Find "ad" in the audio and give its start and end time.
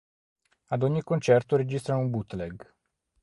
0.69-0.81